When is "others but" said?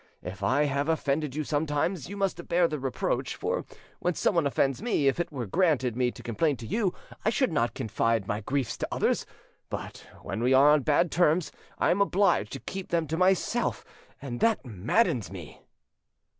8.91-10.07